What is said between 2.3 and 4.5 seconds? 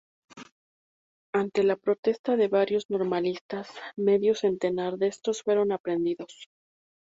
de varios normalistas, medio